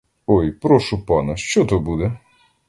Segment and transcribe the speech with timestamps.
[0.25, 2.17] Ой, прошу пана, що то буде?